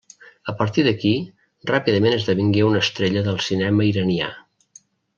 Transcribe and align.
A 0.53 0.53
partir 0.61 0.85
d'aquí, 0.87 1.11
ràpidament 1.73 2.17
esdevingué 2.21 2.65
una 2.71 2.83
estrella 2.87 3.27
del 3.31 3.41
cinema 3.53 3.89
iranià. 3.93 4.35